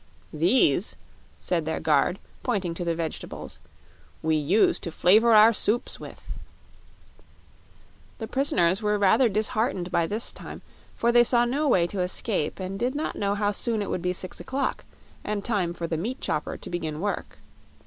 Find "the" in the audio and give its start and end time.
2.83-2.95, 8.17-8.25, 15.85-15.97